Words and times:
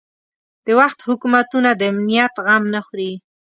د 0.65 0.67
وخت 0.79 0.99
حکومتونه 1.07 1.69
د 1.75 1.81
امنیت 1.91 2.33
غم 2.45 2.63
نه 2.73 2.81
خوري. 2.85 3.11